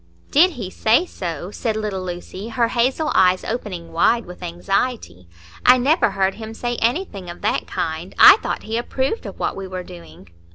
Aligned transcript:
"Did 0.31 0.53
he 0.53 0.71
say 0.71 1.05
so?" 1.05 1.51
said 1.51 1.75
little 1.77 2.03
Lucy, 2.03 2.49
her 2.49 2.69
hazel 2.69 3.11
eyes 3.13 3.43
opening 3.43 3.91
wide 3.91 4.25
with 4.25 4.41
anxiety. 4.41 5.27
"I 5.63 5.77
never 5.77 6.09
heard 6.09 6.33
him 6.33 6.55
say 6.55 6.77
anything 6.77 7.29
of 7.29 7.41
that 7.41 7.67
kind; 7.67 8.15
I 8.17 8.37
thought 8.37 8.63
he 8.63 8.77
approved 8.77 9.27
of 9.27 9.37
what 9.37 9.55
we 9.55 9.67
were 9.67 9.83
doing." 9.83 10.29